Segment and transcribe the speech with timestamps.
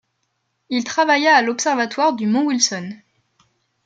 [0.71, 2.89] Il travailla à l'observatoire du Mont Wilson.